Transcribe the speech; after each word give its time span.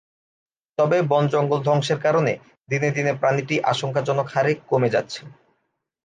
তবে 0.77 0.97
বন-জঙ্গল 1.11 1.59
ধ্বংসের 1.63 1.99
কারণে 2.05 2.33
দিনে 2.69 2.89
দিনে 2.91 3.11
প্রাণীটি 3.21 3.55
আশঙ্কাজনক 3.71 4.27
হারে 4.33 4.51
কমে 4.69 4.89
যাচ্ছে। 4.95 5.21